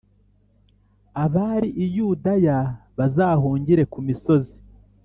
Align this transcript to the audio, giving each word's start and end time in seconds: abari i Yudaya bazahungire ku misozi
abari 1.23 1.69
i 1.83 1.85
Yudaya 1.95 2.57
bazahungire 2.97 3.83
ku 3.91 3.99
misozi 4.07 4.53